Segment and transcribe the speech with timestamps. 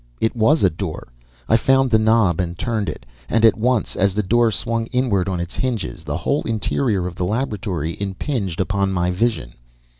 [0.19, 1.09] It WAS a door.
[1.47, 3.05] I found the knob and turned it.
[3.29, 7.13] And at once, as the door swung inward on its hinges, the whole interior of
[7.15, 9.53] the laboratory impinged upon my vision.